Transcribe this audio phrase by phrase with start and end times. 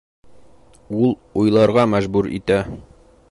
[1.01, 1.13] Ул
[1.43, 2.61] уйларға мәжбүр итә.